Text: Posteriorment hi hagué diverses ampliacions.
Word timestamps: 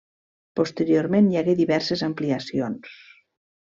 Posteriorment 0.59 1.29
hi 1.33 1.39
hagué 1.43 1.57
diverses 1.63 2.05
ampliacions. 2.11 3.01